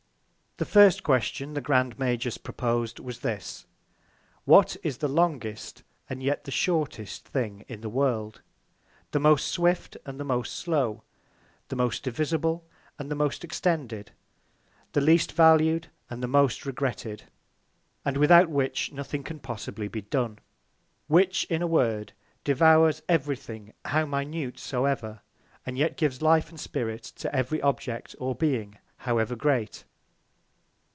The 0.57 0.65
first 0.65 1.01
Question 1.01 1.55
the 1.55 1.61
Grand 1.61 1.97
Magus 1.97 2.37
propos'd 2.37 2.99
was 2.99 3.21
this: 3.21 3.65
What 4.45 4.77
is 4.83 4.99
the 4.99 5.07
longest 5.07 5.81
and 6.07 6.21
yet 6.21 6.43
the 6.43 6.51
shortest 6.51 7.27
Thing 7.27 7.65
in 7.67 7.81
the 7.81 7.89
World; 7.89 8.41
the 9.09 9.19
most 9.19 9.47
swift 9.47 9.97
and 10.05 10.19
the 10.19 10.23
most 10.23 10.53
slow; 10.53 11.01
the 11.69 11.75
most 11.75 12.03
divisible, 12.03 12.63
and 12.99 13.09
the 13.09 13.15
most 13.15 13.43
extended; 13.43 14.11
the 14.91 15.01
least 15.01 15.35
valu'd, 15.35 15.87
and 16.11 16.21
the 16.21 16.27
most 16.27 16.63
regretted; 16.63 17.23
And 18.05 18.15
without 18.17 18.47
which 18.47 18.91
nothing 18.93 19.23
can 19.23 19.39
possibly 19.39 19.87
be 19.87 20.01
done: 20.03 20.37
Which, 21.07 21.43
in 21.45 21.63
a 21.63 21.65
Word, 21.67 22.13
devours 22.43 23.01
every 23.09 23.37
Thing 23.37 23.73
how 23.85 24.05
minute 24.05 24.59
soever, 24.59 25.21
and 25.65 25.75
yet 25.75 25.97
gives 25.97 26.21
Life 26.21 26.49
and 26.51 26.59
Spirit 26.59 27.01
to 27.15 27.35
every 27.35 27.59
Object 27.63 28.15
or 28.19 28.35
Being, 28.35 28.77
however 28.97 29.35
Great? 29.35 29.85